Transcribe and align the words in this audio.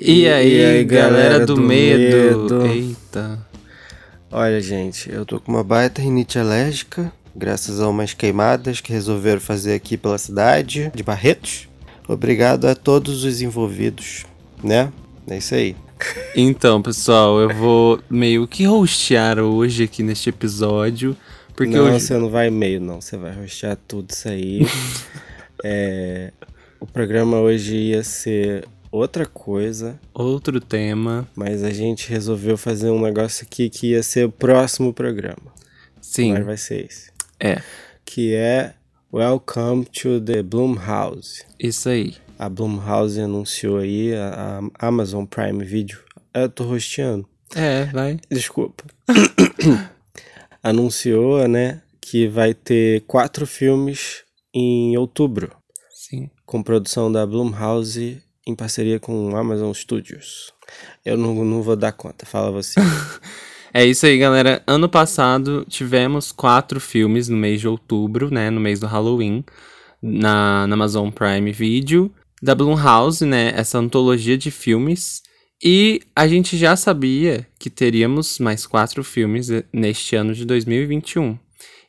E 0.00 0.28
aí, 0.28 0.58
E 0.58 0.64
aí, 0.64 0.84
galera, 0.84 1.10
galera 1.10 1.46
do, 1.46 1.54
do 1.56 1.60
medo. 1.60 2.56
medo? 2.62 2.66
Eita. 2.66 3.38
Olha, 4.30 4.60
gente, 4.60 5.10
eu 5.10 5.24
tô 5.24 5.40
com 5.40 5.50
uma 5.50 5.64
baita 5.64 6.00
rinite 6.02 6.38
alérgica, 6.38 7.10
graças 7.34 7.80
a 7.80 7.88
umas 7.88 8.14
queimadas 8.14 8.80
que 8.80 8.92
resolveram 8.92 9.40
fazer 9.40 9.74
aqui 9.74 9.96
pela 9.96 10.18
cidade 10.18 10.92
de 10.94 11.02
Barretos. 11.02 11.68
Obrigado 12.06 12.66
a 12.66 12.74
todos 12.74 13.24
os 13.24 13.40
envolvidos, 13.42 14.24
né? 14.62 14.92
É 15.28 15.38
isso 15.38 15.54
aí. 15.54 15.74
Então, 16.36 16.80
pessoal, 16.80 17.40
eu 17.40 17.54
vou 17.54 18.00
meio 18.08 18.46
que 18.46 18.68
hostear 18.68 19.40
hoje 19.40 19.84
aqui 19.84 20.02
neste 20.02 20.28
episódio. 20.28 21.16
Porque 21.56 21.74
não, 21.76 21.86
hoje. 21.86 22.00
você 22.00 22.16
não 22.16 22.30
vai 22.30 22.50
meio, 22.50 22.80
não. 22.80 23.00
Você 23.00 23.16
vai 23.16 23.34
rostear 23.34 23.76
tudo 23.86 24.10
isso 24.10 24.28
aí. 24.28 24.66
É, 25.64 26.30
o 26.78 26.86
programa 26.86 27.40
hoje 27.40 27.74
ia 27.74 28.04
ser 28.04 28.64
outra 28.90 29.26
coisa, 29.26 29.98
Outro 30.14 30.60
tema. 30.60 31.28
mas 31.34 31.62
a 31.62 31.70
gente 31.70 32.08
resolveu 32.08 32.56
fazer 32.56 32.90
um 32.90 33.00
negócio 33.00 33.44
aqui 33.46 33.68
que 33.68 33.88
ia 33.88 34.02
ser 34.02 34.26
o 34.26 34.32
próximo 34.32 34.92
programa. 34.92 35.52
Sim. 36.00 36.30
Agora 36.32 36.44
vai 36.44 36.56
ser 36.56 36.86
esse. 36.86 37.10
É. 37.38 37.62
Que 38.04 38.34
é 38.34 38.74
Welcome 39.12 39.84
to 39.86 40.20
the 40.20 40.42
Blumhouse. 40.42 41.44
Isso 41.58 41.88
aí. 41.88 42.16
A 42.38 42.48
Blumhouse 42.48 43.20
anunciou 43.20 43.78
aí, 43.78 44.14
a, 44.14 44.60
a 44.78 44.86
Amazon 44.86 45.24
Prime 45.24 45.64
Video. 45.64 45.98
Eu 46.32 46.48
tô 46.48 46.64
rosteando. 46.64 47.28
É, 47.54 47.86
vai. 47.86 48.20
Desculpa. 48.30 48.84
anunciou, 50.62 51.46
né, 51.48 51.82
que 52.00 52.28
vai 52.28 52.54
ter 52.54 53.02
quatro 53.06 53.46
filmes 53.46 54.24
em 54.52 54.96
outubro, 54.96 55.50
Sim. 55.90 56.30
com 56.44 56.62
produção 56.62 57.10
da 57.10 57.26
Blumhouse 57.26 58.22
em 58.48 58.54
parceria 58.54 58.98
com 58.98 59.30
o 59.30 59.36
Amazon 59.36 59.72
Studios. 59.72 60.52
Eu 61.04 61.16
não, 61.16 61.44
não 61.44 61.62
vou 61.62 61.76
dar 61.76 61.92
conta, 61.92 62.26
fala 62.26 62.50
você. 62.50 62.80
É 63.72 63.84
isso 63.84 64.06
aí, 64.06 64.16
galera. 64.16 64.62
Ano 64.66 64.88
passado 64.88 65.64
tivemos 65.68 66.32
quatro 66.32 66.80
filmes 66.80 67.28
no 67.28 67.36
mês 67.36 67.60
de 67.60 67.68
outubro, 67.68 68.32
né? 68.32 68.48
No 68.48 68.58
mês 68.58 68.80
do 68.80 68.86
Halloween, 68.86 69.44
na, 70.02 70.66
na 70.66 70.74
Amazon 70.74 71.10
Prime 71.10 71.52
Video, 71.52 72.10
da 72.42 72.54
Blumhouse, 72.54 73.26
né? 73.26 73.52
Essa 73.54 73.78
antologia 73.78 74.38
de 74.38 74.50
filmes. 74.50 75.22
E 75.62 76.00
a 76.16 76.26
gente 76.26 76.56
já 76.56 76.74
sabia 76.76 77.46
que 77.58 77.68
teríamos 77.68 78.38
mais 78.38 78.66
quatro 78.66 79.04
filmes 79.04 79.50
eh, 79.50 79.62
neste 79.70 80.16
ano 80.16 80.32
de 80.32 80.46
2021. 80.46 81.38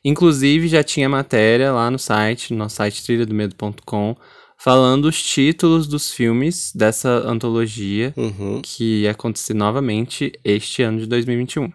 Inclusive, 0.04 0.68
já 0.68 0.82
tinha 0.82 1.08
matéria 1.08 1.72
lá 1.72 1.90
no 1.90 1.98
site, 1.98 2.52
no 2.52 2.58
nosso 2.58 2.76
site 2.76 3.02
trilhadomedo.com, 3.04 4.16
falando 4.62 5.06
os 5.06 5.22
títulos 5.22 5.86
dos 5.86 6.12
filmes 6.12 6.72
dessa 6.74 7.08
antologia 7.26 8.12
Uhum. 8.16 8.60
que 8.62 9.02
ia 9.02 9.12
acontecer 9.12 9.54
novamente 9.54 10.32
este 10.44 10.82
ano 10.82 11.00
de 11.00 11.06
2021. 11.06 11.72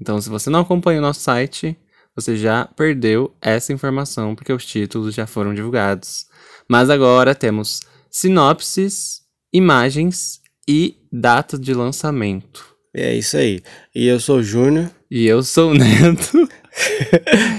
Então, 0.00 0.20
se 0.20 0.28
você 0.28 0.50
não 0.50 0.60
acompanha 0.60 0.98
o 0.98 1.02
nosso 1.02 1.20
site, 1.20 1.74
você 2.14 2.36
já 2.36 2.66
perdeu 2.76 3.34
essa 3.40 3.72
informação, 3.72 4.34
porque 4.34 4.52
os 4.52 4.66
títulos 4.66 5.14
já 5.14 5.26
foram 5.26 5.54
divulgados. 5.54 6.26
Mas 6.68 6.90
agora 6.90 7.34
temos 7.34 7.80
sinopses, 8.10 9.22
imagens 9.52 10.40
e 10.68 10.96
data 11.10 11.58
de 11.58 11.72
lançamento. 11.72 12.66
É 12.94 13.14
isso 13.14 13.36
aí. 13.36 13.62
E 13.94 14.06
eu 14.06 14.20
sou 14.20 14.38
o 14.38 14.42
Júnior. 14.42 14.90
E 15.10 15.26
eu 15.26 15.42
sou 15.42 15.70
o 15.70 15.74
Neto. 15.74 16.48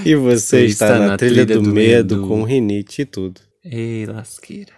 E 0.06 0.14
você 0.14 0.66
está, 0.66 0.96
na, 0.96 1.16
trilha, 1.16 1.44
do, 1.44 1.60
medo, 1.60 2.28
com 2.28 2.44
rinite 2.44 3.02
e 3.02 3.04
tudo. 3.04 3.40
Ei, 3.70 4.06
lasqueira. 4.06 4.72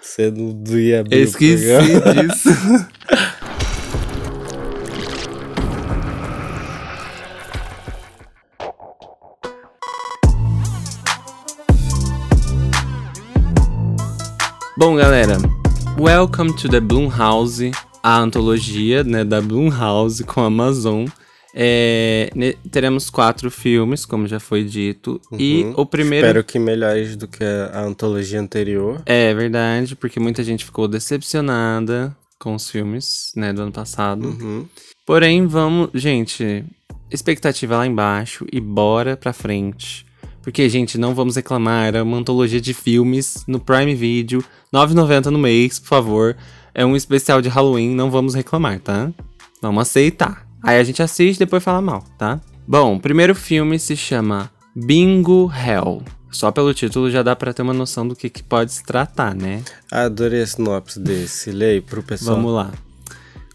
Você 0.00 0.30
não 0.30 0.54
não 0.66 0.78
ia 0.78 1.00
abrir 1.00 1.18
Esqueci 1.18 1.66
disso. 2.14 2.48
Bom, 14.78 14.96
galera, 14.96 15.36
Welcome 15.98 16.56
to 16.56 16.66
the 16.66 16.80
Blumhouse, 16.80 17.72
a 18.02 18.16
antologia 18.16 19.04
né, 19.04 19.22
da 19.22 19.42
Blumhouse 19.42 20.24
com 20.24 20.40
a 20.40 20.46
Amazon. 20.46 21.04
É, 21.60 22.30
teremos 22.70 23.10
quatro 23.10 23.50
filmes, 23.50 24.06
como 24.06 24.28
já 24.28 24.38
foi 24.38 24.62
dito. 24.62 25.20
E 25.36 25.64
Uhum. 25.64 25.74
o 25.78 25.84
primeiro. 25.84 26.24
Espero 26.28 26.44
que 26.44 26.56
melhores 26.56 27.16
do 27.16 27.26
que 27.26 27.42
a 27.42 27.80
antologia 27.80 28.40
anterior. 28.40 29.02
É 29.04 29.34
verdade, 29.34 29.96
porque 29.96 30.20
muita 30.20 30.44
gente 30.44 30.64
ficou 30.64 30.86
decepcionada 30.86 32.16
com 32.38 32.54
os 32.54 32.70
filmes, 32.70 33.32
né, 33.34 33.52
do 33.52 33.62
ano 33.62 33.72
passado. 33.72 34.28
Uhum. 34.28 34.66
Porém, 35.04 35.48
vamos, 35.48 35.90
gente, 35.94 36.64
expectativa 37.10 37.76
lá 37.78 37.86
embaixo 37.86 38.46
e 38.52 38.60
bora 38.60 39.16
pra 39.16 39.32
frente. 39.32 40.06
Porque, 40.42 40.68
gente, 40.68 40.96
não 40.96 41.12
vamos 41.14 41.34
reclamar, 41.34 41.94
é 41.94 42.00
uma 42.00 42.16
antologia 42.18 42.60
de 42.60 42.72
filmes 42.72 43.42
no 43.48 43.58
Prime 43.58 43.94
Video, 43.96 44.38
R$ 44.40 44.46
9,90 44.72 45.26
no 45.26 45.38
mês, 45.38 45.80
por 45.80 45.88
favor. 45.88 46.36
É 46.72 46.86
um 46.86 46.94
especial 46.94 47.42
de 47.42 47.48
Halloween, 47.48 47.94
não 47.96 48.10
vamos 48.12 48.34
reclamar, 48.34 48.78
tá? 48.78 49.10
Vamos 49.60 49.82
aceitar. 49.82 50.47
Aí 50.62 50.78
a 50.78 50.84
gente 50.84 51.02
assiste 51.02 51.36
e 51.36 51.40
depois 51.40 51.62
fala 51.62 51.80
mal, 51.80 52.04
tá? 52.16 52.40
Bom, 52.66 52.96
o 52.96 53.00
primeiro 53.00 53.34
filme 53.34 53.78
se 53.78 53.96
chama 53.96 54.50
Bingo 54.74 55.50
Hell. 55.52 56.02
Só 56.30 56.52
pelo 56.52 56.74
título 56.74 57.10
já 57.10 57.22
dá 57.22 57.34
pra 57.34 57.52
ter 57.52 57.62
uma 57.62 57.72
noção 57.72 58.06
do 58.06 58.14
que, 58.14 58.28
que 58.28 58.42
pode 58.42 58.72
se 58.72 58.84
tratar, 58.84 59.34
né? 59.34 59.62
Adorei 59.90 60.42
a 60.42 60.46
sinopse 60.46 61.00
desse. 61.00 61.50
Leia 61.50 61.80
pro 61.80 62.02
pessoal. 62.02 62.36
Vamos 62.36 62.52
lá. 62.52 62.72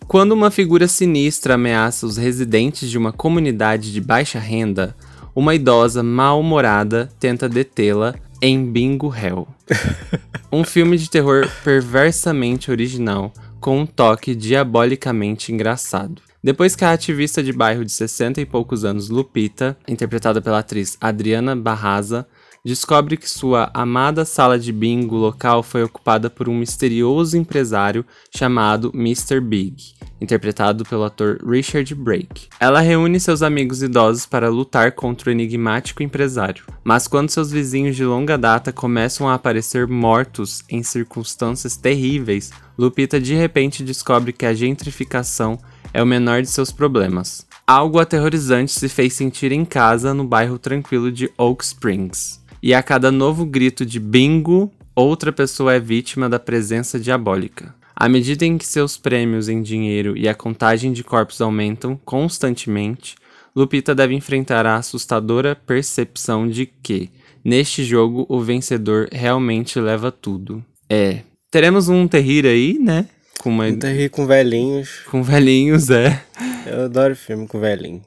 Quando 0.08 0.32
uma 0.32 0.52
figura 0.52 0.88
sinistra 0.88 1.54
ameaça 1.54 2.06
os 2.06 2.18
residentes 2.18 2.90
de 2.90 2.98
uma 2.98 3.14
comunidade 3.14 3.92
de 3.94 4.02
baixa 4.02 4.40
renda, 4.40 4.96
uma 5.36 5.56
idosa 5.56 6.04
mal-humorada 6.04 7.10
tenta 7.20 7.48
detê-la 7.48 8.16
em 8.42 8.70
Bingo 8.70 9.14
Hell. 9.16 9.48
um 10.52 10.64
filme 10.64 10.98
de 10.98 11.10
terror 11.10 11.48
perversamente 11.64 12.70
original, 12.70 13.32
com 13.60 13.80
um 13.80 13.86
toque 13.86 14.36
diabolicamente 14.36 15.52
engraçado. 15.52 16.22
Depois 16.44 16.76
que 16.76 16.84
a 16.84 16.92
ativista 16.92 17.42
de 17.42 17.54
bairro 17.54 17.86
de 17.86 17.92
60 17.94 18.42
e 18.42 18.46
poucos 18.46 18.84
anos 18.84 19.08
Lupita, 19.08 19.78
interpretada 19.88 20.42
pela 20.42 20.60
atriz 20.60 20.98
Adriana 21.00 21.56
Barraza, 21.56 22.28
descobre 22.66 23.16
que 23.16 23.30
sua 23.30 23.72
amada 23.74 24.26
sala 24.26 24.60
de 24.60 24.74
bingo 24.74 25.16
local 25.16 25.64
foi 25.64 25.84
ocupada 25.84 26.30
por 26.30 26.50
um 26.50 26.58
misterioso 26.58 27.38
empresário 27.38 28.06
chamado 28.30 28.92
Mr. 28.94 29.40
Big, 29.40 29.94
interpretado 30.20 30.84
pelo 30.84 31.06
ator 31.06 31.40
Richard 31.46 31.96
Brake. 31.96 32.50
Ela 32.60 32.82
reúne 32.82 33.22
seus 33.22 33.42
amigos 33.42 33.82
idosos 33.82 34.26
para 34.26 34.50
lutar 34.50 34.92
contra 34.92 35.30
o 35.30 35.32
enigmático 35.32 36.04
empresário, 36.04 36.66
mas 36.84 37.08
quando 37.08 37.30
seus 37.30 37.52
vizinhos 37.52 37.96
de 37.96 38.04
longa 38.04 38.38
data 38.38 38.74
começam 38.74 39.30
a 39.30 39.36
aparecer 39.36 39.88
mortos 39.88 40.62
em 40.70 40.84
circunstâncias 40.84 41.78
terríveis, 41.78 42.52
Lupita 42.78 43.18
de 43.18 43.34
repente 43.34 43.82
descobre 43.82 44.34
que 44.34 44.46
a 44.46 44.54
gentrificação 44.54 45.58
é 45.94 46.02
o 46.02 46.06
menor 46.06 46.42
de 46.42 46.50
seus 46.50 46.72
problemas. 46.72 47.46
Algo 47.66 48.00
aterrorizante 48.00 48.72
se 48.72 48.90
fez 48.90 49.14
sentir 49.14 49.52
em 49.52 49.64
casa 49.64 50.14
no 50.14 50.26
bairro 50.26 50.58
tranquilo 50.58 51.12
de 51.12 51.30
Oak 51.38 51.64
Springs. 51.64 52.42
E 52.62 52.74
a 52.74 52.82
cada 52.82 53.12
novo 53.12 53.46
grito 53.46 53.86
de 53.86 54.00
bingo, 54.00 54.72
outra 54.96 55.32
pessoa 55.32 55.74
é 55.74 55.80
vítima 55.80 56.28
da 56.28 56.40
presença 56.40 57.00
diabólica. 57.00 57.74
À 57.96 58.10
medida 58.10 58.46
em 58.46 58.58
que 58.58 58.66
seus 58.66 58.98
prêmios 58.98 59.48
em 59.48 59.62
dinheiro 59.62 60.18
e 60.18 60.28
a 60.28 60.34
contagem 60.34 60.92
de 60.92 61.04
corpos 61.04 61.40
aumentam 61.40 61.96
constantemente, 62.04 63.16
Lupita 63.56 63.94
deve 63.94 64.16
enfrentar 64.16 64.66
a 64.66 64.78
assustadora 64.78 65.56
percepção 65.56 66.48
de 66.48 66.66
que, 66.66 67.12
neste 67.44 67.84
jogo, 67.84 68.26
o 68.28 68.42
vencedor 68.42 69.08
realmente 69.12 69.80
leva 69.80 70.12
tudo. 70.12 70.64
É. 70.90 71.22
Teremos 71.52 71.88
um 71.88 72.08
terrir 72.08 72.48
aí, 72.48 72.80
né? 72.80 73.08
Com, 73.44 73.50
uma, 73.50 73.66
com 74.10 74.26
velhinhos. 74.26 75.02
com 75.12 75.22
velhinhos, 75.22 75.90
é. 75.90 76.24
Eu 76.66 76.86
adoro 76.86 77.14
filme 77.14 77.46
com 77.46 77.60
velhinho. 77.60 78.02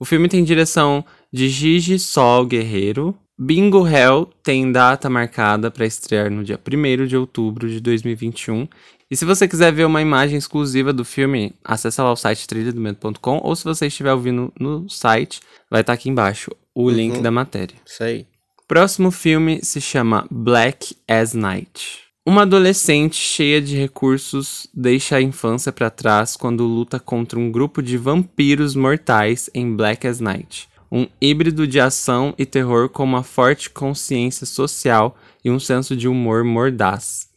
O 0.00 0.04
filme 0.06 0.30
tem 0.30 0.42
direção 0.42 1.04
de 1.30 1.46
Gigi 1.46 1.98
Sol 1.98 2.46
Guerreiro. 2.46 3.14
Bingo 3.38 3.86
Hell 3.86 4.30
tem 4.42 4.72
data 4.72 5.10
marcada 5.10 5.70
para 5.70 5.84
estrear 5.84 6.30
no 6.30 6.42
dia 6.42 6.58
1 6.58 7.06
de 7.06 7.18
outubro 7.18 7.68
de 7.68 7.80
2021. 7.80 8.66
E 9.10 9.14
se 9.14 9.26
você 9.26 9.46
quiser 9.46 9.74
ver 9.74 9.84
uma 9.84 10.00
imagem 10.00 10.38
exclusiva 10.38 10.90
do 10.90 11.04
filme, 11.04 11.54
acessa 11.62 12.02
lá 12.02 12.10
o 12.10 12.16
site 12.16 12.48
trilhadomedo.com 12.48 13.40
ou 13.44 13.54
se 13.54 13.64
você 13.64 13.88
estiver 13.88 14.14
ouvindo 14.14 14.50
no 14.58 14.88
site, 14.88 15.40
vai 15.70 15.82
estar 15.82 15.92
aqui 15.92 16.08
embaixo 16.08 16.50
o 16.74 16.88
link 16.88 17.20
da 17.20 17.30
matéria. 17.30 17.76
Isso 17.84 18.02
aí. 18.02 18.26
Próximo 18.66 19.10
filme 19.10 19.60
se 19.62 19.82
chama 19.82 20.26
Black 20.30 20.96
as 21.06 21.34
Night. 21.34 22.07
Uma 22.28 22.42
adolescente 22.42 23.16
cheia 23.16 23.58
de 23.58 23.74
recursos 23.74 24.68
deixa 24.74 25.16
a 25.16 25.22
infância 25.22 25.72
para 25.72 25.88
trás 25.88 26.36
quando 26.36 26.66
luta 26.66 27.00
contra 27.00 27.38
um 27.38 27.50
grupo 27.50 27.82
de 27.82 27.96
vampiros 27.96 28.76
mortais 28.76 29.48
em 29.54 29.74
Black 29.74 30.06
as 30.06 30.20
Night. 30.20 30.68
Um 30.92 31.06
híbrido 31.22 31.66
de 31.66 31.80
ação 31.80 32.34
e 32.36 32.44
terror 32.44 32.90
com 32.90 33.02
uma 33.02 33.22
forte 33.22 33.70
consciência 33.70 34.44
social 34.44 35.16
e 35.42 35.50
um 35.50 35.58
senso 35.58 35.96
de 35.96 36.06
humor 36.06 36.44
mordaz. 36.44 37.30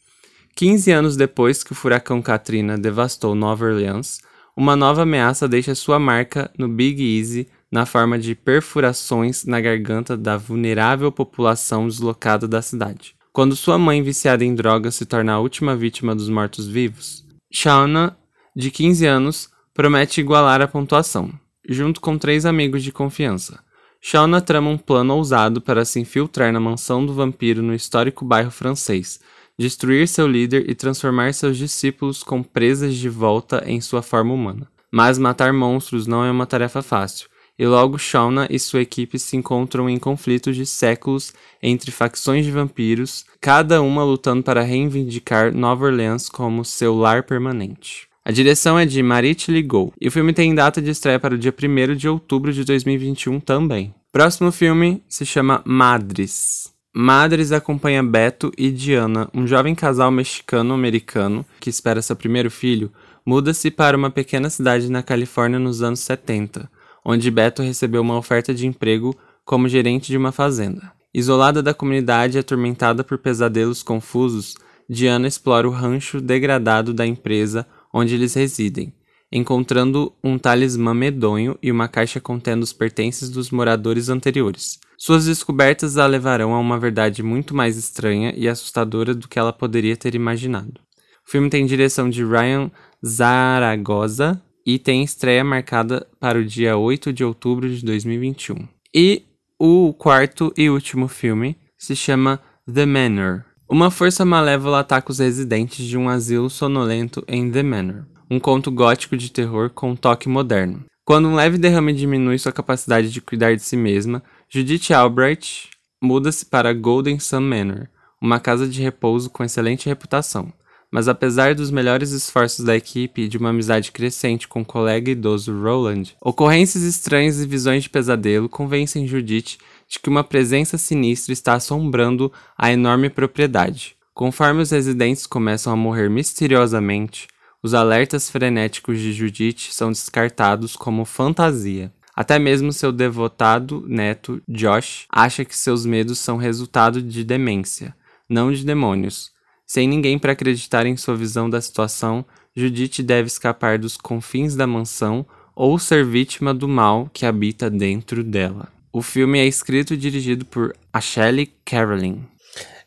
15 0.54 0.90
anos 0.90 1.16
depois 1.16 1.64
que 1.64 1.72
o 1.72 1.74
furacão 1.74 2.20
Katrina 2.20 2.76
devastou 2.76 3.34
Nova 3.34 3.64
Orleans, 3.64 4.20
uma 4.54 4.76
nova 4.76 5.04
ameaça 5.04 5.48
deixa 5.48 5.74
sua 5.74 5.98
marca 5.98 6.50
no 6.58 6.68
Big 6.68 7.02
Easy 7.18 7.48
na 7.70 7.86
forma 7.86 8.18
de 8.18 8.34
perfurações 8.34 9.46
na 9.46 9.58
garganta 9.58 10.18
da 10.18 10.36
vulnerável 10.36 11.10
população 11.10 11.88
deslocada 11.88 12.46
da 12.46 12.60
cidade. 12.60 13.14
Quando 13.32 13.56
sua 13.56 13.78
mãe, 13.78 14.02
viciada 14.02 14.44
em 14.44 14.54
drogas, 14.54 14.94
se 14.94 15.06
torna 15.06 15.32
a 15.32 15.38
última 15.38 15.74
vítima 15.74 16.14
dos 16.14 16.28
mortos-vivos, 16.28 17.24
Shauna, 17.50 18.14
de 18.54 18.70
15 18.70 19.06
anos, 19.06 19.48
promete 19.72 20.20
igualar 20.20 20.60
a 20.60 20.68
pontuação, 20.68 21.32
junto 21.66 21.98
com 21.98 22.18
três 22.18 22.44
amigos 22.44 22.82
de 22.82 22.92
confiança. 22.92 23.64
Shauna 24.02 24.42
trama 24.42 24.68
um 24.68 24.76
plano 24.76 25.14
ousado 25.16 25.62
para 25.62 25.82
se 25.86 25.98
infiltrar 25.98 26.52
na 26.52 26.60
mansão 26.60 27.06
do 27.06 27.14
vampiro 27.14 27.62
no 27.62 27.74
histórico 27.74 28.22
bairro 28.22 28.50
francês, 28.50 29.18
destruir 29.58 30.06
seu 30.08 30.26
líder 30.26 30.68
e 30.68 30.74
transformar 30.74 31.32
seus 31.32 31.56
discípulos 31.56 32.22
com 32.22 32.42
presas 32.42 32.94
de 32.94 33.08
volta 33.08 33.64
em 33.66 33.80
sua 33.80 34.02
forma 34.02 34.34
humana. 34.34 34.68
Mas 34.92 35.16
matar 35.16 35.54
monstros 35.54 36.06
não 36.06 36.22
é 36.22 36.30
uma 36.30 36.44
tarefa 36.44 36.82
fácil, 36.82 37.30
e 37.58 37.66
logo 37.66 37.98
Shauna 37.98 38.46
e 38.50 38.58
sua 38.58 38.82
equipe 38.82 39.18
se 39.18 39.36
encontram 39.36 39.88
em 39.88 39.98
conflitos 39.98 40.56
de 40.56 40.66
séculos 40.66 41.32
entre 41.62 41.90
facções 41.90 42.44
de 42.44 42.50
vampiros, 42.50 43.24
cada 43.40 43.82
uma 43.82 44.04
lutando 44.04 44.42
para 44.42 44.62
reivindicar 44.62 45.54
Nova 45.54 45.86
Orleans 45.86 46.28
como 46.28 46.64
seu 46.64 46.94
lar 46.94 47.22
permanente. 47.22 48.08
A 48.24 48.30
direção 48.30 48.78
é 48.78 48.86
de 48.86 49.02
Marit 49.02 49.50
Ligou, 49.50 49.92
e 50.00 50.06
o 50.06 50.10
filme 50.12 50.32
tem 50.32 50.54
data 50.54 50.80
de 50.80 50.90
estreia 50.90 51.18
para 51.18 51.34
o 51.34 51.38
dia 51.38 51.52
1 51.52 51.96
de 51.96 52.08
outubro 52.08 52.52
de 52.52 52.64
2021 52.64 53.40
também. 53.40 53.92
Próximo 54.12 54.52
filme 54.52 55.02
se 55.08 55.26
chama 55.26 55.60
Madres. 55.64 56.72
Madres 56.94 57.50
acompanha 57.52 58.02
Beto 58.02 58.52
e 58.56 58.70
Diana, 58.70 59.28
um 59.32 59.46
jovem 59.46 59.74
casal 59.74 60.10
mexicano-americano 60.10 61.44
que 61.58 61.70
espera 61.70 62.02
seu 62.02 62.14
primeiro 62.14 62.50
filho, 62.50 62.92
muda-se 63.24 63.70
para 63.70 63.96
uma 63.96 64.10
pequena 64.10 64.50
cidade 64.50 64.90
na 64.90 65.02
Califórnia 65.02 65.58
nos 65.58 65.82
anos 65.82 66.00
70, 66.00 66.70
onde 67.04 67.30
Beto 67.30 67.62
recebeu 67.62 68.02
uma 68.02 68.16
oferta 68.16 68.54
de 68.54 68.66
emprego 68.66 69.16
como 69.44 69.68
gerente 69.68 70.06
de 70.06 70.16
uma 70.16 70.32
fazenda. 70.32 70.92
Isolada 71.14 71.62
da 71.62 71.74
comunidade 71.74 72.36
e 72.36 72.40
atormentada 72.40 73.04
por 73.04 73.18
pesadelos 73.18 73.82
confusos, 73.82 74.54
Diana 74.88 75.28
explora 75.28 75.68
o 75.68 75.72
rancho 75.72 76.20
degradado 76.20 76.94
da 76.94 77.06
empresa 77.06 77.66
onde 77.92 78.14
eles 78.14 78.34
residem, 78.34 78.94
encontrando 79.30 80.12
um 80.22 80.38
talismã 80.38 80.94
medonho 80.94 81.58
e 81.62 81.70
uma 81.70 81.88
caixa 81.88 82.20
contendo 82.20 82.62
os 82.62 82.72
pertences 82.72 83.28
dos 83.28 83.50
moradores 83.50 84.08
anteriores. 84.08 84.78
Suas 84.96 85.26
descobertas 85.26 85.98
a 85.98 86.06
levarão 86.06 86.54
a 86.54 86.58
uma 86.58 86.78
verdade 86.78 87.22
muito 87.22 87.54
mais 87.54 87.76
estranha 87.76 88.32
e 88.36 88.48
assustadora 88.48 89.14
do 89.14 89.28
que 89.28 89.38
ela 89.38 89.52
poderia 89.52 89.96
ter 89.96 90.14
imaginado. 90.14 90.80
O 91.26 91.30
filme 91.30 91.50
tem 91.50 91.66
direção 91.66 92.08
de 92.08 92.24
Ryan 92.24 92.70
Zaragoza 93.04 94.40
e 94.64 94.78
tem 94.78 95.02
estreia 95.02 95.44
marcada 95.44 96.06
para 96.18 96.38
o 96.38 96.44
dia 96.44 96.76
8 96.76 97.12
de 97.12 97.24
outubro 97.24 97.68
de 97.68 97.84
2021. 97.84 98.68
E 98.94 99.24
o 99.58 99.92
quarto 99.92 100.52
e 100.56 100.68
último 100.68 101.08
filme 101.08 101.56
se 101.78 101.94
chama 101.96 102.40
The 102.72 102.86
Manor. 102.86 103.44
Uma 103.68 103.90
força 103.90 104.24
malévola 104.24 104.80
ataca 104.80 105.10
os 105.10 105.18
residentes 105.18 105.86
de 105.86 105.96
um 105.96 106.08
asilo 106.08 106.50
sonolento 106.50 107.24
em 107.26 107.50
The 107.50 107.62
Manor, 107.62 108.04
um 108.30 108.38
conto 108.38 108.70
gótico 108.70 109.16
de 109.16 109.30
terror 109.30 109.70
com 109.70 109.90
um 109.90 109.96
toque 109.96 110.28
moderno. 110.28 110.84
Quando 111.04 111.28
um 111.28 111.34
leve 111.34 111.58
derrame 111.58 111.92
diminui 111.92 112.38
sua 112.38 112.52
capacidade 112.52 113.10
de 113.10 113.20
cuidar 113.20 113.56
de 113.56 113.62
si 113.62 113.76
mesma, 113.76 114.22
Judith 114.48 114.92
Albright 114.92 115.70
muda-se 116.00 116.46
para 116.46 116.72
Golden 116.72 117.18
Sun 117.18 117.40
Manor, 117.40 117.88
uma 118.20 118.38
casa 118.38 118.68
de 118.68 118.80
repouso 118.80 119.28
com 119.30 119.42
excelente 119.42 119.88
reputação. 119.88 120.52
Mas 120.92 121.08
apesar 121.08 121.54
dos 121.54 121.70
melhores 121.70 122.10
esforços 122.10 122.62
da 122.62 122.76
equipe 122.76 123.22
e 123.22 123.28
de 123.28 123.38
uma 123.38 123.48
amizade 123.48 123.90
crescente 123.90 124.46
com 124.46 124.60
o 124.60 124.64
colega 124.64 125.10
idoso 125.10 125.50
Roland, 125.58 126.14
ocorrências 126.20 126.82
estranhas 126.82 127.40
e 127.40 127.46
visões 127.46 127.84
de 127.84 127.88
pesadelo 127.88 128.46
convencem 128.46 129.06
Judith 129.06 129.56
de 129.88 129.98
que 129.98 130.10
uma 130.10 130.22
presença 130.22 130.76
sinistra 130.76 131.32
está 131.32 131.54
assombrando 131.54 132.30
a 132.58 132.70
enorme 132.70 133.08
propriedade. 133.08 133.96
Conforme 134.12 134.60
os 134.60 134.70
residentes 134.70 135.26
começam 135.26 135.72
a 135.72 135.76
morrer 135.76 136.10
misteriosamente, 136.10 137.26
os 137.62 137.72
alertas 137.72 138.28
frenéticos 138.28 138.98
de 138.98 139.14
Judith 139.14 139.68
são 139.70 139.90
descartados 139.90 140.76
como 140.76 141.06
fantasia. 141.06 141.90
Até 142.14 142.38
mesmo 142.38 142.70
seu 142.70 142.92
devotado 142.92 143.82
neto, 143.88 144.42
Josh, 144.46 145.06
acha 145.08 145.42
que 145.42 145.56
seus 145.56 145.86
medos 145.86 146.18
são 146.18 146.36
resultado 146.36 147.00
de 147.00 147.24
demência, 147.24 147.94
não 148.28 148.52
de 148.52 148.62
demônios. 148.62 149.32
Sem 149.72 149.88
ninguém 149.88 150.18
para 150.18 150.32
acreditar 150.32 150.84
em 150.84 150.98
sua 150.98 151.16
visão 151.16 151.48
da 151.48 151.58
situação, 151.58 152.26
Judith 152.54 153.02
deve 153.02 153.28
escapar 153.28 153.78
dos 153.78 153.96
confins 153.96 154.54
da 154.54 154.66
mansão 154.66 155.24
ou 155.56 155.78
ser 155.78 156.04
vítima 156.04 156.52
do 156.52 156.68
mal 156.68 157.08
que 157.10 157.24
habita 157.24 157.70
dentro 157.70 158.22
dela. 158.22 158.68
O 158.92 159.00
filme 159.00 159.38
é 159.38 159.46
escrito 159.46 159.94
e 159.94 159.96
dirigido 159.96 160.44
por 160.44 160.76
Ashley 160.92 161.50
Carolyn. 161.64 162.18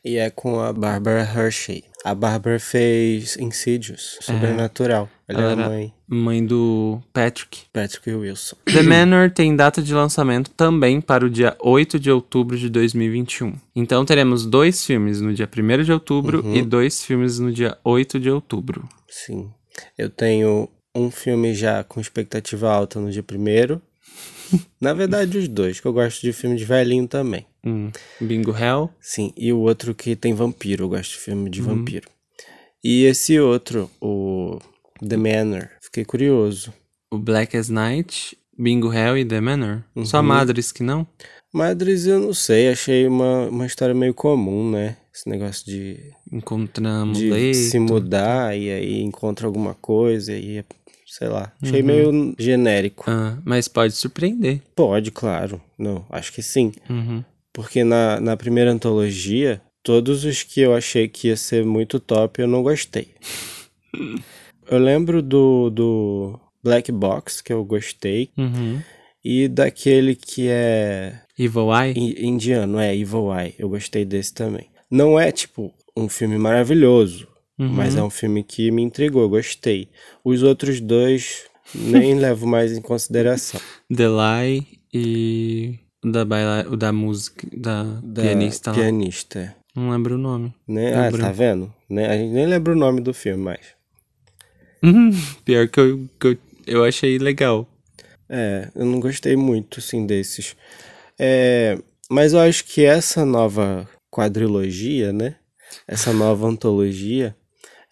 E 0.03 0.17
é 0.17 0.29
com 0.29 0.59
a 0.59 0.71
Barbara 0.71 1.23
Hershey. 1.23 1.83
A 2.05 2.13
Barbara 2.13 2.59
fez 2.59 3.35
Insidious, 3.37 4.19
Sobrenatural. 4.21 5.09
Ela, 5.27 5.41
Ela 5.41 5.51
é 5.51 5.55
mãe. 5.67 5.93
Mãe 6.07 6.45
do 6.45 7.01
Patrick. 7.11 7.63
Patrick 7.73 8.11
Wilson. 8.11 8.55
The 8.65 8.83
Manor 8.83 9.31
tem 9.31 9.55
data 9.55 9.81
de 9.81 9.91
lançamento 9.91 10.51
também 10.51 11.01
para 11.01 11.25
o 11.25 11.29
dia 11.31 11.57
8 11.59 11.99
de 11.99 12.11
outubro 12.11 12.55
de 12.59 12.69
2021. 12.69 13.55
Então 13.75 14.05
teremos 14.05 14.45
dois 14.45 14.85
filmes 14.85 15.19
no 15.19 15.33
dia 15.33 15.49
1 15.51 15.83
de 15.83 15.91
outubro 15.91 16.45
Uhum. 16.45 16.55
e 16.55 16.61
dois 16.61 17.03
filmes 17.03 17.39
no 17.39 17.51
dia 17.51 17.75
8 17.83 18.19
de 18.19 18.29
outubro. 18.29 18.87
Sim. 19.09 19.49
Eu 19.97 20.11
tenho 20.11 20.69
um 20.93 21.09
filme 21.09 21.55
já 21.55 21.83
com 21.83 21.99
expectativa 21.99 22.71
alta 22.71 22.99
no 22.99 23.09
dia 23.09 23.23
primeiro. 23.23 23.81
Na 24.79 24.93
verdade, 24.93 25.37
os 25.37 25.47
dois, 25.47 25.79
que 25.79 25.87
eu 25.87 25.93
gosto 25.93 26.21
de 26.21 26.31
filme 26.33 26.55
de 26.55 26.65
velhinho 26.65 27.07
também. 27.07 27.45
Hum, 27.65 27.89
Bingo 28.21 28.55
Hell. 28.55 28.89
Sim, 29.01 29.33
e 29.35 29.51
o 29.51 29.59
outro 29.59 29.93
que 29.95 30.15
tem 30.15 30.33
vampiro, 30.33 30.85
eu 30.85 30.89
gosto 30.89 31.11
de 31.11 31.17
filme 31.17 31.49
de 31.49 31.61
vampiro. 31.61 32.07
E 32.83 33.03
esse 33.05 33.39
outro, 33.39 33.89
o 33.99 34.59
The 35.07 35.17
Manor, 35.17 35.69
fiquei 35.81 36.05
curioso. 36.05 36.71
O 37.11 37.17
Black 37.17 37.57
as 37.57 37.69
Night, 37.69 38.37
Bingo 38.57 38.93
Hell 38.93 39.17
e 39.17 39.25
The 39.25 39.41
Manor. 39.41 39.83
Só 40.03 40.17
Uhum. 40.19 40.23
Madres 40.25 40.71
que 40.71 40.83
não? 40.83 41.07
Madres 41.53 42.05
eu 42.05 42.19
não 42.19 42.33
sei, 42.33 42.69
achei 42.69 43.07
uma, 43.07 43.47
uma 43.47 43.65
história 43.65 43.95
meio 43.95 44.13
comum, 44.13 44.69
né? 44.69 44.97
Esse 45.13 45.29
negócio 45.29 45.65
de, 45.65 45.97
Encontramos 46.31 47.17
de 47.17 47.29
leito. 47.29 47.57
se 47.57 47.79
mudar 47.79 48.55
e 48.57 48.69
aí 48.69 49.01
encontra 49.01 49.47
alguma 49.47 49.73
coisa 49.73 50.33
e 50.33 50.63
sei 51.17 51.27
lá. 51.27 51.51
Achei 51.61 51.81
Uhum. 51.81 51.85
meio 51.87 52.35
genérico. 52.37 53.05
Ah, 53.07 53.37
mas 53.45 53.67
pode 53.67 53.93
surpreender. 53.93 54.61
Pode, 54.75 55.11
claro. 55.11 55.61
Não, 55.77 56.05
acho 56.09 56.33
que 56.33 56.41
sim. 56.41 56.71
Uhum. 56.89 57.23
Porque 57.53 57.83
na, 57.83 58.19
na 58.19 58.35
primeira 58.35 58.71
antologia, 58.71 59.61
todos 59.81 60.25
os 60.25 60.43
que 60.43 60.59
eu 60.61 60.73
achei 60.75 61.07
que 61.07 61.27
ia 61.29 61.37
ser 61.37 61.63
muito 61.65 61.99
top, 61.99 62.41
eu 62.41 62.47
não 62.47 62.61
gostei. 62.63 63.09
eu 64.69 64.77
lembro 64.77 65.21
do, 65.21 65.69
do 65.69 66.39
Black 66.63 66.91
Box, 66.91 67.41
que 67.41 67.53
eu 67.53 67.63
gostei, 67.63 68.29
Uhum. 68.37 68.81
e 69.23 69.47
daquele 69.47 70.15
que 70.15 70.47
é 70.49 71.21
Evil 71.37 71.69
Eye? 71.73 71.93
indiano, 72.25 72.79
é 72.79 72.95
Evil 72.95 73.33
Eye. 73.33 73.53
Eu 73.57 73.69
gostei 73.69 74.03
desse 74.05 74.33
também. 74.33 74.67
Não 74.91 75.19
é, 75.19 75.31
tipo, 75.31 75.73
um 75.95 76.07
filme 76.09 76.37
maravilhoso, 76.37 77.27
Uhum. 77.57 77.69
mas 77.69 77.95
é 77.95 78.03
um 78.03 78.09
filme 78.09 78.43
que 78.43 78.69
me 78.69 78.81
intrigou, 78.81 79.21
eu 79.21 79.29
gostei. 79.29 79.89
Os 80.23 80.43
outros 80.43 80.81
dois 80.81 81.45
nem 81.73 82.15
levo 82.19 82.45
mais 82.45 82.73
em 82.73 82.81
consideração. 82.81 83.59
The 83.93 84.07
Lie 84.07 84.67
e 84.93 85.79
o 86.03 86.11
da, 86.11 86.25
baila... 86.25 86.67
o 86.69 86.75
da 86.75 86.91
música, 86.91 87.47
da, 87.55 87.83
Da 88.03 88.21
pianista 88.21 88.73
pianista. 88.73 89.55
Não 89.75 89.89
lembro 89.89 90.15
o 90.15 90.17
nome. 90.17 90.53
Né? 90.67 91.01
Lembro. 91.01 91.21
Ah, 91.21 91.25
tá 91.27 91.31
vendo? 91.31 91.73
Né? 91.89 92.07
A 92.07 92.17
gente 92.17 92.31
nem 92.31 92.45
lembra 92.45 92.73
o 92.73 92.77
nome 92.77 93.01
do 93.01 93.13
filme 93.13 93.43
mais. 93.43 93.75
Uhum. 94.83 95.11
Pior 95.43 95.67
que 95.67 95.79
eu, 95.79 96.09
que 96.19 96.27
eu, 96.27 96.37
eu 96.67 96.83
achei 96.83 97.17
legal. 97.17 97.67
É, 98.29 98.69
eu 98.75 98.85
não 98.85 98.99
gostei 98.99 99.35
muito, 99.35 99.79
assim, 99.79 100.05
desses. 100.05 100.55
É, 101.19 101.77
mas 102.09 102.33
eu 102.33 102.39
acho 102.39 102.65
que 102.65 102.85
essa 102.85 103.25
nova 103.25 103.87
quadrilogia, 104.11 105.11
né? 105.11 105.35
Essa 105.87 106.13
nova 106.13 106.47
antologia, 106.47 107.35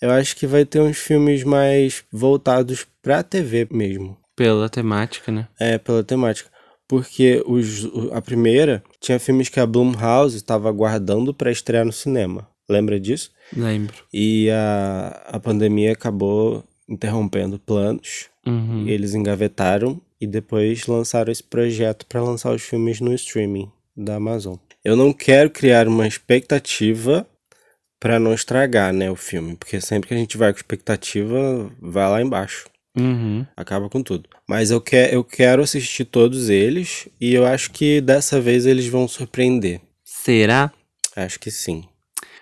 eu 0.03 0.11
acho 0.11 0.35
que 0.35 0.45
vai 0.45 0.65
ter 0.65 0.81
uns 0.81 0.97
filmes 0.97 1.45
mais 1.45 2.03
voltados 2.11 2.85
pra 3.01 3.23
TV 3.23 3.65
mesmo. 3.71 4.17
Pela 4.35 4.67
temática, 4.67 5.31
né? 5.31 5.47
É, 5.57 5.77
pela 5.77 6.03
temática. 6.03 6.49
Porque 6.89 7.41
os, 7.47 7.89
a 8.11 8.21
primeira 8.21 8.83
tinha 8.99 9.17
filmes 9.17 9.47
que 9.47 9.61
a 9.61 9.65
Blumhouse 9.65 10.35
estava 10.35 10.67
aguardando 10.67 11.33
pra 11.33 11.53
estrear 11.53 11.85
no 11.85 11.93
cinema. 11.93 12.45
Lembra 12.67 12.99
disso? 12.99 13.31
Lembro. 13.55 13.95
E 14.13 14.49
a, 14.49 15.23
a 15.25 15.39
pandemia 15.39 15.93
acabou 15.93 16.65
interrompendo 16.89 17.57
planos. 17.57 18.25
Uhum. 18.45 18.83
E 18.85 18.91
eles 18.91 19.13
engavetaram 19.13 20.01
e 20.19 20.27
depois 20.27 20.85
lançaram 20.85 21.31
esse 21.31 21.43
projeto 21.43 22.05
para 22.07 22.21
lançar 22.21 22.53
os 22.53 22.61
filmes 22.61 22.99
no 22.99 23.13
streaming 23.13 23.71
da 23.95 24.15
Amazon. 24.15 24.57
Eu 24.83 24.97
não 24.97 25.13
quero 25.13 25.49
criar 25.49 25.87
uma 25.87 26.05
expectativa 26.05 27.25
Pra 28.03 28.19
não 28.19 28.33
estragar, 28.33 28.91
né, 28.91 29.09
o 29.09 29.15
filme. 29.15 29.55
Porque 29.55 29.79
sempre 29.79 30.09
que 30.09 30.13
a 30.13 30.17
gente 30.17 30.37
vai 30.37 30.51
com 30.51 30.57
expectativa, 30.59 31.71
vai 31.81 32.09
lá 32.09 32.21
embaixo. 32.21 32.65
Uhum. 32.97 33.45
Acaba 33.55 33.89
com 33.89 34.03
tudo. 34.03 34.27
Mas 34.47 34.69
eu, 34.71 34.81
que, 34.81 34.95
eu 35.11 35.23
quero 35.23 35.63
assistir 35.63 36.03
todos 36.05 36.49
eles 36.49 37.07
e 37.19 37.33
eu 37.33 37.45
acho 37.45 37.71
que 37.71 38.01
dessa 38.01 38.41
vez 38.41 38.65
eles 38.65 38.87
vão 38.87 39.07
surpreender. 39.07 39.79
Será? 40.05 40.69
Acho 41.15 41.39
que 41.39 41.49
sim. 41.49 41.85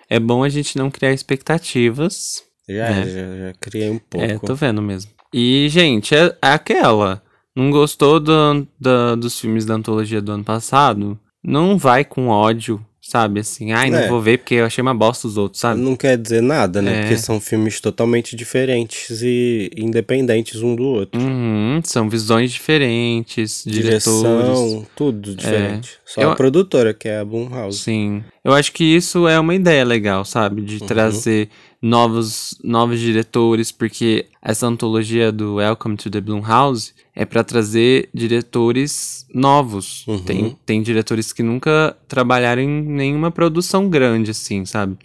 É 0.09 0.19
bom 0.19 0.43
a 0.43 0.49
gente 0.49 0.77
não 0.77 0.89
criar 0.89 1.13
expectativas. 1.13 2.43
Já, 2.67 2.87
É. 2.89 3.03
já, 3.05 3.37
já 3.37 3.53
criei 3.59 3.89
um 3.91 3.99
pouco. 3.99 4.25
É, 4.25 4.37
tô 4.39 4.55
vendo 4.55 4.81
mesmo. 4.81 5.11
E, 5.33 5.67
gente, 5.69 6.13
é, 6.15 6.25
é 6.41 6.47
aquela. 6.53 7.21
Não 7.55 7.69
gostou 7.69 8.19
do, 8.19 8.67
da- 8.79 9.13
dos 9.15 9.39
filmes 9.39 9.63
da 9.63 9.75
antologia 9.75 10.21
do 10.21 10.31
ano 10.31 10.43
passado? 10.43 11.19
Não 11.43 11.77
vai 11.77 12.03
com 12.03 12.27
ódio, 12.27 12.83
sabe? 13.01 13.39
Assim, 13.39 13.71
ai, 13.71 13.89
não 13.89 13.99
É. 13.99 14.07
vou 14.07 14.21
ver 14.21 14.37
porque 14.37 14.55
eu 14.55 14.65
achei 14.65 14.81
uma 14.81 14.93
bosta 14.93 15.27
os 15.27 15.37
outros, 15.37 15.59
sabe? 15.59 15.79
Não 15.81 15.95
quer 15.95 16.17
dizer 16.17 16.41
nada, 16.41 16.81
né? 16.81 16.97
É. 16.97 17.01
Porque 17.01 17.17
são 17.17 17.39
filmes 17.41 17.79
totalmente 17.81 18.35
diferentes 18.35 19.21
e 19.21 19.69
independentes 19.75 20.61
um 20.61 20.75
do 20.75 20.83
outro. 20.83 21.19
Uhum, 21.19 21.81
são 21.83 22.09
visões 22.09 22.51
diferentes, 22.51 23.63
diretores. 23.65 24.03
Direção, 24.21 24.85
tudo 24.95 25.35
diferente. 25.35 25.91
Só 26.05 26.21
Eu- 26.21 26.31
a 26.31 26.35
produtora, 26.35 26.93
que 26.93 27.07
é 27.07 27.19
a 27.19 27.25
Blumhouse. 27.25 27.79
Sim. 27.79 28.23
Eu 28.43 28.53
acho 28.53 28.71
que 28.71 28.83
isso 28.83 29.27
é 29.27 29.39
uma 29.39 29.55
ideia 29.55 29.83
legal, 29.85 30.23
sabe? 30.25 30.61
De 30.61 30.77
Uhum. 30.81 30.87
trazer 30.87 31.49
novos, 31.81 32.57
novos 32.63 32.99
diretores, 32.99 33.71
porque 33.71 34.27
essa 34.41 34.67
antologia 34.67 35.31
do 35.31 35.55
Welcome 35.55 35.97
to 35.97 36.09
the 36.09 36.21
Blumhouse 36.21 36.93
é 37.15 37.25
pra 37.25 37.43
trazer 37.43 38.09
diretores 38.13 39.25
novos. 39.33 40.05
Uhum. 40.07 40.19
Tem, 40.19 40.57
tem 40.65 40.81
diretores 40.81 41.33
que 41.33 41.41
nunca 41.41 41.97
trabalharam 42.07 42.61
em 42.61 42.81
nenhuma 42.83 43.31
produção 43.31 43.89
grande, 43.89 44.31
assim, 44.31 44.63
sabe? 44.65 44.97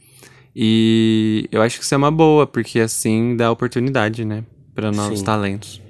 E 0.54 1.48
eu 1.50 1.62
acho 1.62 1.78
que 1.78 1.84
isso 1.84 1.94
é 1.94 1.98
uma 1.98 2.10
boa, 2.10 2.46
porque 2.46 2.80
assim 2.80 3.36
dá 3.36 3.50
oportunidade, 3.50 4.24
né? 4.24 4.44
Pra 4.74 4.92
novos 4.92 5.20
Sim. 5.20 5.24
talentos. 5.24 5.80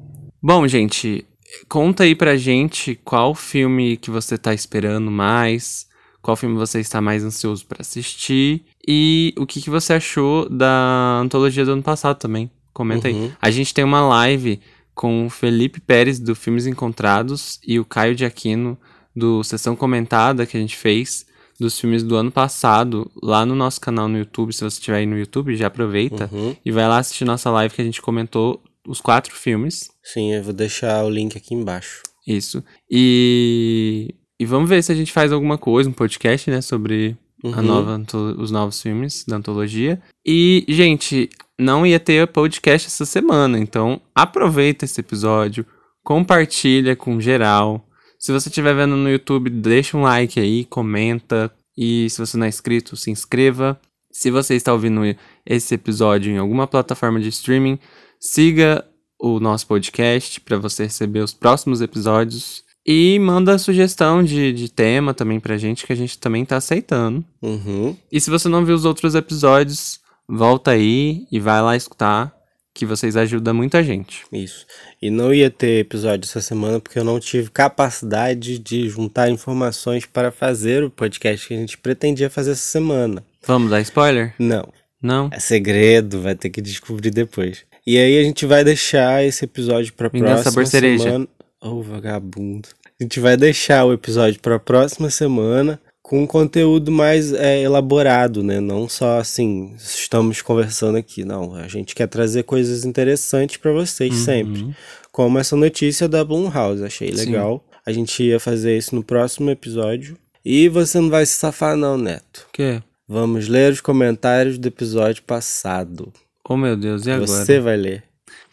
Bom, 0.40 0.66
gente, 0.68 1.24
conta 1.68 2.04
aí 2.04 2.14
pra 2.14 2.36
gente 2.36 2.98
qual 3.04 3.34
filme 3.34 3.96
que 3.96 4.10
você 4.10 4.38
tá 4.38 4.54
esperando 4.54 5.10
mais, 5.10 5.88
qual 6.26 6.36
filme 6.36 6.56
você 6.56 6.80
está 6.80 7.00
mais 7.00 7.22
ansioso 7.24 7.64
pra 7.66 7.78
assistir 7.80 8.64
e 8.86 9.32
o 9.38 9.46
que, 9.46 9.62
que 9.62 9.70
você 9.70 9.92
achou 9.94 10.48
da 10.50 11.20
antologia 11.22 11.64
do 11.64 11.70
ano 11.72 11.82
passado 11.82 12.18
também. 12.18 12.50
Comenta 12.72 13.08
Uhum. 13.08 13.24
aí. 13.26 13.32
A 13.40 13.50
gente 13.50 13.72
tem 13.72 13.84
uma 13.84 14.00
live 14.06 14.60
com 14.94 15.26
o 15.26 15.30
Felipe 15.30 15.80
Pérez 15.80 16.18
do 16.18 16.34
Filmes 16.34 16.66
Encontrados 16.66 17.60
e 17.66 17.78
o 17.78 17.84
Caio 17.84 18.14
de 18.14 18.24
Aquino 18.24 18.76
do 19.14 19.42
Sessão 19.44 19.76
Comentada 19.76 20.44
que 20.46 20.56
a 20.56 20.60
gente 20.60 20.76
fez 20.76 21.24
dos 21.60 21.78
filmes 21.80 22.02
do 22.02 22.16
ano 22.16 22.30
passado 22.30 23.10
lá 23.22 23.46
no 23.46 23.54
nosso 23.54 23.80
canal 23.80 24.08
no 24.08 24.18
YouTube. 24.18 24.52
Se 24.52 24.60
você 24.64 24.78
estiver 24.78 24.98
aí 24.98 25.06
no 25.06 25.16
YouTube, 25.18 25.54
já 25.56 25.68
aproveita 25.68 26.28
Uhum. 26.32 26.54
e 26.64 26.70
vai 26.72 26.86
lá 26.88 26.98
assistir 26.98 27.24
nossa 27.24 27.50
live 27.50 27.74
que 27.74 27.80
a 27.80 27.84
gente 27.84 28.02
comentou 28.02 28.60
os 28.86 29.00
quatro 29.00 29.34
filmes. 29.34 29.88
Sim, 30.02 30.34
eu 30.34 30.42
vou 30.42 30.52
deixar 30.52 31.04
o 31.04 31.08
link 31.10 31.36
aqui 31.36 31.54
embaixo. 31.54 32.02
Isso. 32.26 32.62
E, 32.90 34.14
e 34.38 34.44
vamos 34.46 34.68
ver 34.68 34.82
se 34.82 34.92
a 34.92 34.94
gente 34.94 35.12
faz 35.12 35.32
alguma 35.32 35.56
coisa, 35.58 35.88
um 35.88 35.92
podcast, 35.92 36.50
né, 36.50 36.60
sobre 36.60 37.16
a 37.44 37.48
Uhum. 37.48 37.62
nova, 37.62 37.90
anto- 37.92 38.34
os 38.38 38.50
novos 38.50 38.80
filmes 38.80 39.24
da 39.26 39.36
antologia. 39.36 40.00
E, 40.26 40.64
gente, 40.68 41.28
não 41.58 41.86
ia 41.86 42.00
ter 42.00 42.26
podcast 42.28 42.86
essa 42.88 43.04
semana, 43.06 43.58
então 43.58 44.00
aproveita 44.14 44.84
esse 44.84 45.00
episódio, 45.00 45.64
compartilha 46.02 46.96
com 46.96 47.20
geral. 47.20 47.84
Se 48.18 48.32
você 48.32 48.48
estiver 48.48 48.74
vendo 48.74 48.96
no 48.96 49.10
YouTube, 49.10 49.50
deixa 49.50 49.96
um 49.96 50.02
like 50.02 50.40
aí, 50.40 50.64
comenta. 50.64 51.50
E 51.76 52.08
se 52.08 52.18
você 52.18 52.36
não 52.38 52.46
é 52.46 52.48
inscrito, 52.48 52.96
se 52.96 53.10
inscreva. 53.10 53.78
Se 54.10 54.30
você 54.30 54.54
está 54.54 54.72
ouvindo 54.72 55.02
esse 55.44 55.74
episódio 55.74 56.32
em 56.32 56.38
alguma 56.38 56.66
plataforma 56.66 57.20
de 57.20 57.28
streaming, 57.28 57.78
siga 58.18 58.82
o 59.20 59.38
nosso 59.38 59.66
podcast 59.66 60.40
para 60.40 60.56
você 60.56 60.84
receber 60.84 61.20
os 61.20 61.34
próximos 61.34 61.82
episódios. 61.82 62.64
E 62.86 63.18
manda 63.18 63.58
sugestão 63.58 64.22
de, 64.22 64.52
de 64.52 64.70
tema 64.70 65.12
também 65.12 65.40
pra 65.40 65.56
gente, 65.56 65.84
que 65.84 65.92
a 65.92 65.96
gente 65.96 66.18
também 66.18 66.44
tá 66.44 66.56
aceitando. 66.56 67.24
Uhum. 67.42 67.96
E 68.12 68.20
se 68.20 68.30
você 68.30 68.48
não 68.48 68.64
viu 68.64 68.76
os 68.76 68.84
outros 68.84 69.16
episódios, 69.16 69.98
volta 70.28 70.70
aí 70.70 71.26
e 71.32 71.40
vai 71.40 71.60
lá 71.60 71.74
escutar, 71.74 72.32
que 72.72 72.86
vocês 72.86 73.16
ajudam 73.16 73.54
muito 73.54 73.76
a 73.76 73.82
gente. 73.82 74.24
Isso. 74.30 74.66
E 75.00 75.10
não 75.10 75.32
ia 75.34 75.50
ter 75.50 75.80
episódio 75.80 76.28
essa 76.28 76.40
semana 76.40 76.78
porque 76.78 76.98
eu 76.98 77.04
não 77.04 77.18
tive 77.18 77.50
capacidade 77.50 78.58
de 78.58 78.88
juntar 78.88 79.30
informações 79.30 80.04
para 80.06 80.30
fazer 80.30 80.84
o 80.84 80.90
podcast 80.90 81.48
que 81.48 81.54
a 81.54 81.56
gente 81.56 81.78
pretendia 81.78 82.30
fazer 82.30 82.52
essa 82.52 82.60
semana. 82.60 83.24
Vamos 83.46 83.70
dar 83.70 83.80
spoiler? 83.80 84.34
Não. 84.38 84.68
Não? 85.02 85.28
É 85.32 85.40
segredo, 85.40 86.20
vai 86.20 86.34
ter 86.34 86.50
que 86.50 86.60
descobrir 86.60 87.10
depois. 87.10 87.64
E 87.86 87.96
aí 87.96 88.18
a 88.18 88.22
gente 88.22 88.44
vai 88.44 88.64
deixar 88.64 89.24
esse 89.24 89.44
episódio 89.44 89.92
pra 89.92 90.08
Vingança 90.08 90.42
próxima 90.42 90.52
sabor 90.52 90.66
cereja. 90.66 91.04
semana. 91.04 91.28
Ô, 91.66 91.82
vagabundo. 91.82 92.68
A 92.98 93.02
gente 93.02 93.18
vai 93.18 93.36
deixar 93.36 93.84
o 93.84 93.92
episódio 93.92 94.40
pra 94.40 94.58
próxima 94.58 95.10
semana 95.10 95.80
com 96.00 96.22
um 96.22 96.26
conteúdo 96.26 96.92
mais 96.92 97.32
é, 97.32 97.60
elaborado, 97.62 98.42
né? 98.42 98.60
Não 98.60 98.88
só 98.88 99.18
assim, 99.18 99.74
estamos 99.76 100.40
conversando 100.40 100.96
aqui. 100.96 101.24
Não, 101.24 101.54
a 101.56 101.66
gente 101.66 101.94
quer 101.94 102.06
trazer 102.06 102.44
coisas 102.44 102.84
interessantes 102.84 103.56
pra 103.56 103.72
vocês 103.72 104.14
sempre. 104.14 104.74
Como 105.10 105.38
essa 105.38 105.56
notícia 105.56 106.08
da 106.08 106.24
Blumhouse, 106.24 106.84
achei 106.84 107.08
Sim. 107.08 107.26
legal. 107.26 107.64
A 107.84 107.90
gente 107.90 108.22
ia 108.22 108.38
fazer 108.38 108.78
isso 108.78 108.94
no 108.94 109.02
próximo 109.02 109.50
episódio. 109.50 110.16
E 110.44 110.68
você 110.68 111.00
não 111.00 111.10
vai 111.10 111.26
se 111.26 111.32
safar 111.32 111.76
não, 111.76 111.98
Neto. 111.98 112.46
O 112.48 112.52
quê? 112.52 112.80
Vamos 113.08 113.48
ler 113.48 113.72
os 113.72 113.80
comentários 113.80 114.58
do 114.58 114.68
episódio 114.68 115.24
passado. 115.24 116.12
Oh 116.48 116.56
meu 116.56 116.76
Deus, 116.76 117.04
e 117.06 117.10
agora? 117.10 117.26
Você 117.26 117.58
vai 117.58 117.76
ler. 117.76 118.04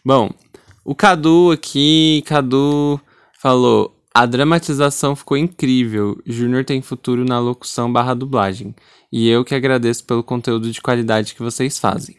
Bom, 0.04 0.30
o 0.84 0.94
Cadu 0.94 1.50
aqui, 1.52 2.22
Cadu 2.26 3.00
falou: 3.40 3.96
a 4.12 4.26
dramatização 4.26 5.16
ficou 5.16 5.36
incrível. 5.36 6.20
Júnior 6.26 6.64
tem 6.64 6.82
futuro 6.82 7.24
na 7.24 7.38
locução 7.38 7.92
barra 7.92 8.14
dublagem. 8.14 8.74
E 9.10 9.28
eu 9.28 9.44
que 9.44 9.54
agradeço 9.54 10.04
pelo 10.04 10.22
conteúdo 10.22 10.70
de 10.70 10.80
qualidade 10.80 11.34
que 11.34 11.42
vocês 11.42 11.78
fazem. 11.78 12.16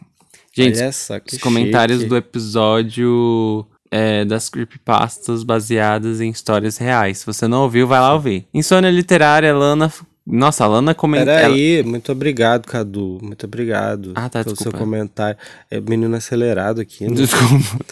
Gente, 0.53 0.77
só 0.93 1.15
os 1.17 1.38
comentários 1.38 2.00
chique. 2.00 2.10
do 2.10 2.15
episódio 2.15 3.65
é, 3.91 4.24
das 4.24 4.50
creepypastas 4.50 5.43
baseadas 5.43 6.22
em 6.22 6.29
histórias 6.29 6.77
reais. 6.77 7.19
Se 7.19 7.25
você 7.25 7.48
não 7.48 7.63
ouviu, 7.63 7.88
vai 7.88 8.00
lá 8.00 8.13
ouvir. 8.13 8.48
Insônia 8.53 8.89
Literária, 8.89 9.53
Lana. 9.53 9.91
Nossa, 10.27 10.63
a 10.63 10.67
Lana 10.67 10.96
comentou. 10.96 11.27
Peraí, 11.34 11.84
muito 11.84 12.12
obrigado, 12.12 12.65
Cadu. 12.65 13.20
Muito 13.22 13.46
obrigado 13.46 14.12
Ah, 14.15 14.27
tá, 14.27 14.44
pelo 14.44 14.55
desculpa. 14.55 14.77
seu 14.77 14.86
comentário. 14.86 15.38
É 15.70 15.79
menino 15.79 16.15
acelerado 16.15 16.82
aqui, 16.82 17.08
né? 17.08 17.13
Desculpa. 17.15 17.86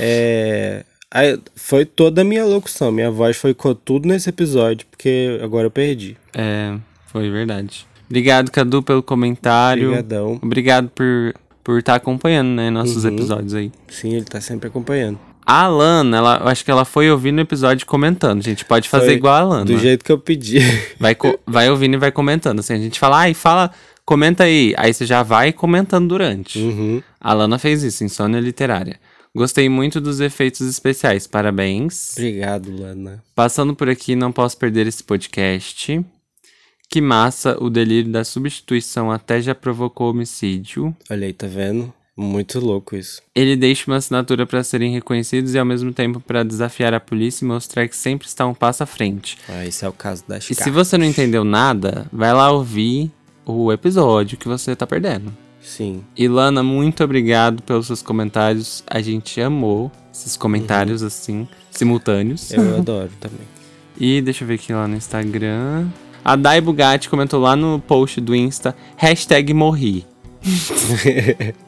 É, 0.00 0.84
aí, 1.10 1.38
foi 1.54 1.84
toda 1.84 2.22
a 2.22 2.24
minha 2.24 2.44
locução. 2.44 2.90
Minha 2.90 3.10
voz 3.10 3.36
foi 3.36 3.52
com 3.52 3.74
tudo 3.74 4.08
nesse 4.08 4.30
episódio, 4.30 4.86
porque 4.90 5.38
agora 5.42 5.66
eu 5.66 5.70
perdi. 5.70 6.16
É, 6.32 6.74
foi 7.06 7.30
verdade. 7.30 7.86
Obrigado, 8.08 8.50
Cadu, 8.50 8.82
pelo 8.82 9.02
comentário. 9.02 9.88
Obrigadão. 9.88 10.38
Obrigado 10.42 10.88
por 10.88 11.34
por 11.62 11.78
estar 11.78 11.94
acompanhando, 11.94 12.48
né, 12.48 12.68
nossos 12.68 13.04
Uhum. 13.04 13.14
episódios 13.14 13.54
aí. 13.54 13.72
Sim, 13.88 14.12
ele 14.16 14.26
tá 14.26 14.38
sempre 14.38 14.68
acompanhando. 14.68 15.18
A 15.46 15.64
Alana, 15.64 16.16
ela, 16.16 16.40
eu 16.42 16.48
acho 16.48 16.64
que 16.64 16.70
ela 16.70 16.84
foi 16.84 17.10
ouvindo 17.10 17.38
o 17.38 17.42
episódio 17.42 17.84
e 17.84 17.86
comentando. 17.86 18.40
A 18.40 18.42
gente 18.42 18.64
pode 18.64 18.88
fazer 18.88 19.06
Foi 19.06 19.14
igual 19.14 19.34
a 19.34 19.38
Alana. 19.38 19.64
Do 19.64 19.78
jeito 19.78 20.04
que 20.04 20.10
eu 20.10 20.18
pedi. 20.18 20.58
Vai, 20.98 21.16
vai 21.46 21.70
ouvindo 21.70 21.94
e 21.94 21.98
vai 21.98 22.10
comentando. 22.10 22.60
Assim, 22.60 22.74
a 22.74 22.78
gente 22.78 22.98
fala, 22.98 23.18
ai, 23.18 23.34
fala, 23.34 23.70
comenta 24.04 24.44
aí. 24.44 24.74
Aí 24.76 24.92
você 24.92 25.04
já 25.04 25.22
vai 25.22 25.52
comentando 25.52 26.08
durante. 26.08 26.58
Uhum. 26.58 27.02
A 27.20 27.32
Alana 27.32 27.58
fez 27.58 27.82
isso, 27.82 28.04
Insônia 28.04 28.40
Literária. 28.40 28.98
Gostei 29.36 29.68
muito 29.68 30.00
dos 30.00 30.20
efeitos 30.20 30.60
especiais, 30.68 31.26
parabéns. 31.26 32.12
Obrigado, 32.12 32.70
Lana. 32.70 33.22
Passando 33.34 33.74
por 33.74 33.88
aqui, 33.88 34.14
não 34.14 34.30
posso 34.30 34.56
perder 34.56 34.86
esse 34.86 35.02
podcast. 35.02 36.00
Que 36.88 37.00
massa, 37.00 37.56
o 37.60 37.68
delírio 37.68 38.12
da 38.12 38.22
substituição 38.22 39.10
até 39.10 39.42
já 39.42 39.52
provocou 39.52 40.10
homicídio. 40.10 40.96
Olha 41.10 41.26
aí, 41.26 41.32
tá 41.32 41.48
vendo? 41.48 41.92
Muito 42.16 42.60
louco 42.60 42.94
isso. 42.94 43.20
Ele 43.34 43.56
deixa 43.56 43.90
uma 43.90 43.96
assinatura 43.96 44.46
para 44.46 44.62
serem 44.62 44.92
reconhecidos 44.92 45.52
e 45.54 45.58
ao 45.58 45.64
mesmo 45.64 45.92
tempo 45.92 46.20
para 46.20 46.44
desafiar 46.44 46.94
a 46.94 47.00
polícia 47.00 47.44
e 47.44 47.48
mostrar 47.48 47.88
que 47.88 47.96
sempre 47.96 48.28
está 48.28 48.46
um 48.46 48.54
passo 48.54 48.84
à 48.84 48.86
frente. 48.86 49.36
Ah, 49.48 49.66
esse 49.66 49.84
é 49.84 49.88
o 49.88 49.92
caso 49.92 50.22
da 50.28 50.38
E 50.38 50.40
Chica. 50.40 50.62
se 50.62 50.70
você 50.70 50.96
não 50.96 51.04
entendeu 51.06 51.42
nada, 51.42 52.06
vai 52.12 52.32
lá 52.32 52.50
ouvir 52.52 53.10
o 53.44 53.72
episódio 53.72 54.38
que 54.38 54.46
você 54.46 54.76
tá 54.76 54.86
perdendo. 54.86 55.32
Sim. 55.60 56.04
Ilana, 56.16 56.62
muito 56.62 57.02
obrigado 57.02 57.62
pelos 57.64 57.86
seus 57.88 58.00
comentários. 58.02 58.84
A 58.86 59.00
gente 59.00 59.40
amou 59.40 59.90
esses 60.12 60.36
comentários 60.36 61.00
Uhum. 61.00 61.06
assim, 61.08 61.48
simultâneos. 61.70 62.52
Eu 62.52 62.76
adoro 62.78 63.10
também. 63.18 63.46
E 63.98 64.20
deixa 64.20 64.44
eu 64.44 64.48
ver 64.48 64.54
aqui 64.54 64.72
lá 64.72 64.86
no 64.86 64.94
Instagram. 64.96 65.88
A 66.24 66.36
Dai 66.36 66.60
Bugatti 66.60 67.08
comentou 67.08 67.40
lá 67.40 67.56
no 67.56 67.80
post 67.80 68.20
do 68.20 68.36
Insta, 68.36 68.74
hashtag 68.96 69.52
morri. 69.52 70.06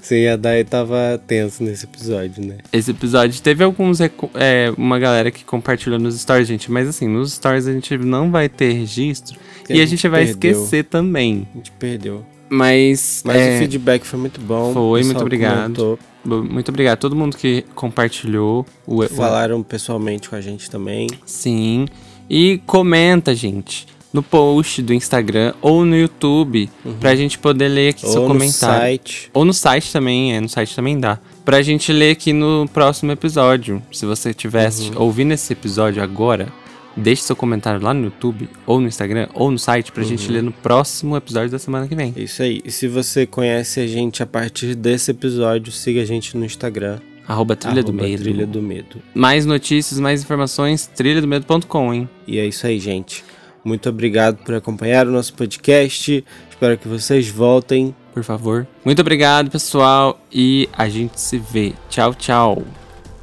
Sim, 0.00 0.26
a 0.28 0.36
Dai 0.36 0.64
tava 0.64 1.20
tenso 1.26 1.62
nesse 1.62 1.84
episódio, 1.84 2.44
né? 2.44 2.56
Esse 2.72 2.90
episódio 2.90 3.40
teve 3.40 3.62
alguns. 3.64 4.00
É, 4.00 4.72
uma 4.76 4.98
galera 4.98 5.30
que 5.30 5.44
compartilhou 5.44 5.98
nos 5.98 6.18
stories, 6.20 6.48
gente. 6.48 6.70
Mas 6.70 6.88
assim, 6.88 7.08
nos 7.08 7.32
stories 7.34 7.66
a 7.66 7.72
gente 7.72 7.96
não 7.98 8.30
vai 8.30 8.48
ter 8.48 8.72
registro. 8.72 9.38
E 9.68 9.74
E, 9.74 9.76
a 9.76 9.86
gente 9.86 9.90
gente 9.90 10.08
vai 10.08 10.26
perdeu. 10.26 10.50
esquecer 10.52 10.84
também. 10.84 11.46
A 11.54 11.56
gente 11.58 11.70
perdeu. 11.72 12.24
Mas. 12.48 13.22
Mas 13.24 13.36
é, 13.36 13.56
o 13.56 13.58
feedback 13.60 14.04
foi 14.04 14.18
muito 14.18 14.40
bom. 14.40 14.72
Foi, 14.72 15.02
muito 15.04 15.20
obrigado. 15.20 15.74
comentou. 15.74 15.98
Muito 16.24 16.68
obrigado 16.70 16.94
a 16.94 16.96
todo 16.96 17.14
mundo 17.16 17.36
que 17.36 17.64
compartilhou 17.74 18.66
o. 18.86 19.02
o- 19.02 19.08
Falaram 19.08 19.62
pessoalmente 19.62 20.28
com 20.28 20.36
a 20.36 20.40
gente 20.40 20.70
também. 20.70 21.08
Sim. 21.26 21.86
E 22.28 22.60
comenta, 22.66 23.34
gente, 23.34 23.86
no 24.14 24.22
post 24.22 24.80
do 24.80 24.94
Instagram 24.94 25.52
ou 25.60 25.84
no 25.84 25.94
YouTube, 25.96 26.70
pra 27.00 27.14
gente 27.16 27.36
poder 27.38 27.68
ler 27.68 27.88
aqui 27.90 28.02
seu 28.08 28.10
Uhum. 28.10 28.16
Ou 28.22 28.22
no 28.28 28.34
comentário. 28.34 28.78
site. 28.80 29.30
Ou 29.34 29.44
no 29.44 29.52
site 29.52 29.92
também, 29.92 30.34
é, 30.36 30.40
no 30.40 30.48
site 30.48 30.74
também 30.74 30.98
dá. 30.98 31.18
Pra 31.44 31.60
gente 31.60 31.92
ler 31.92 32.12
aqui 32.12 32.32
no 32.32 32.66
próximo 32.72 33.10
episódio. 33.12 33.82
Se 33.92 34.06
você 34.06 34.32
tivesse 34.32 34.90
Uhum. 34.90 35.02
ouvindo 35.02 35.32
esse 35.32 35.52
episódio 35.52 36.00
agora, 36.02 36.48
deixe 36.96 37.22
seu 37.22 37.34
comentário 37.34 37.82
lá 37.82 37.92
no 37.92 38.04
YouTube, 38.04 38.48
ou 38.64 38.80
no 38.80 38.86
Instagram, 38.86 39.26
ou 39.34 39.50
no 39.50 39.58
site, 39.58 39.90
pra 39.90 40.02
Uhum. 40.04 40.08
gente 40.08 40.30
ler 40.30 40.42
no 40.44 40.52
próximo 40.52 41.16
episódio 41.16 41.50
da 41.50 41.58
semana 41.58 41.88
que 41.88 41.94
vem. 41.96 42.14
Isso 42.16 42.40
aí. 42.40 42.62
E 42.64 42.70
se 42.70 42.86
você 42.86 43.26
conhece 43.26 43.80
a 43.80 43.86
gente 43.88 44.22
a 44.22 44.26
partir 44.26 44.76
desse 44.76 45.10
episódio, 45.10 45.72
siga 45.72 46.00
a 46.02 46.04
gente 46.04 46.36
no 46.36 46.44
Instagram. 46.46 47.00
Arroba 47.26 47.56
Trilha 47.56 47.82
do 47.82 47.88
arroba 47.90 48.04
Medo. 48.04 48.22
Trilha 48.22 48.46
do 48.46 48.62
Medo. 48.62 48.96
Mais 49.14 49.44
notícias, 49.44 49.98
mais 49.98 50.22
informações, 50.22 50.86
trilhadomedo.com, 50.86 51.92
hein? 51.94 52.08
E 52.28 52.38
é 52.38 52.46
isso 52.46 52.66
aí, 52.66 52.78
gente. 52.78 53.24
Muito 53.64 53.88
obrigado 53.88 54.36
por 54.44 54.54
acompanhar 54.54 55.06
o 55.06 55.10
nosso 55.10 55.34
podcast. 55.34 56.24
Espero 56.50 56.76
que 56.76 56.86
vocês 56.86 57.28
voltem. 57.28 57.94
Por 58.12 58.22
favor. 58.22 58.66
Muito 58.84 59.00
obrigado, 59.00 59.50
pessoal. 59.50 60.20
E 60.30 60.68
a 60.72 60.88
gente 60.88 61.20
se 61.20 61.38
vê. 61.38 61.72
Tchau, 61.88 62.14
tchau. 62.14 62.62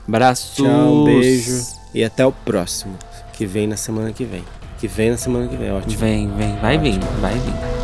Abraços. 0.07 0.55
Tchau, 0.55 0.65
um 0.65 1.05
beijo. 1.05 1.63
E 1.93 2.03
até 2.03 2.25
o 2.25 2.31
próximo. 2.31 2.97
Que 3.33 3.45
vem 3.45 3.67
na 3.67 3.77
semana 3.77 4.11
que 4.11 4.25
vem. 4.25 4.43
Que 4.79 4.87
vem 4.87 5.11
na 5.11 5.17
semana 5.17 5.47
que 5.47 5.55
vem, 5.55 5.71
ótimo. 5.71 5.97
Vem, 5.97 6.29
vem. 6.35 6.55
Vai 6.57 6.77
vir, 6.77 6.99
vai 7.21 7.33
vir. 7.33 7.80